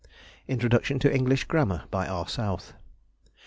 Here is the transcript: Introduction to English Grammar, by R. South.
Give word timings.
Introduction 0.47 0.97
to 0.97 1.13
English 1.15 1.43
Grammar, 1.43 1.83
by 1.91 2.07
R. 2.07 2.27
South. 2.27 2.73